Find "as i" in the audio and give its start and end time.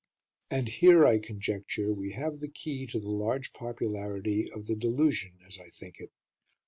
5.45-5.69